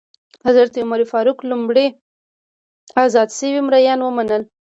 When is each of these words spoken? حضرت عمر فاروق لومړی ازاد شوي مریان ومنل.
حضرت 0.45 0.73
عمر 0.83 1.01
فاروق 1.11 1.37
لومړی 1.49 1.87
ازاد 3.03 3.29
شوي 3.37 3.61
مریان 3.67 3.99
ومنل. 4.01 4.41